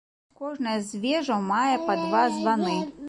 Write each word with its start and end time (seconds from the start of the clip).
Кожная 0.39 0.73
з 0.87 1.01
вежаў 1.03 1.43
мае 1.51 1.75
па 1.87 1.99
два 2.05 2.23
званы. 2.39 2.81